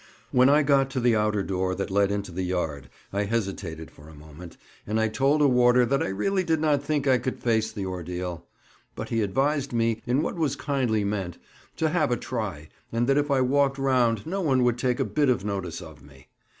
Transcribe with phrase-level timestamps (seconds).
[0.31, 4.09] When I got to the outer door that led into the yard, I hesitated for
[4.09, 7.37] a moment, and I told a warder that I really did not think I could
[7.39, 8.47] face the ordeal;
[8.95, 11.37] but he advised me, in what was kindly meant,
[11.75, 15.05] to have a try, and that if I walked round no one would take a
[15.05, 16.29] bit of notice of me.